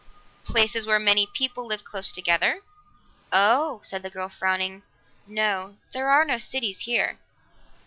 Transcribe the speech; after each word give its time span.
"Places 0.45 0.87
where 0.87 0.97
many 0.97 1.27
people 1.27 1.67
live 1.67 1.83
close 1.83 2.11
together." 2.11 2.63
"Oh," 3.31 3.81
said 3.83 4.01
the 4.01 4.09
girl 4.09 4.29
frowning. 4.29 4.81
"No. 5.27 5.77
There 5.93 6.09
are 6.09 6.25
no 6.25 6.39
cities 6.39 6.79
here." 6.79 7.19